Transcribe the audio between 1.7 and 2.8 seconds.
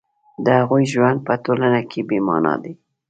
کې بې مانا دی